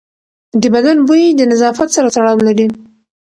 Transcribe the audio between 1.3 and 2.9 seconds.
د نظافت سره تړاو لري.